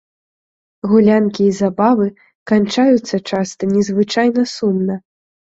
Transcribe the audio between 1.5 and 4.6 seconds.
забавы канчаюцца часта незвычайна